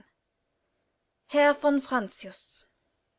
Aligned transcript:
HERR 1.27 1.53
VON 1.53 1.79
FRANCIUS. 1.79 2.65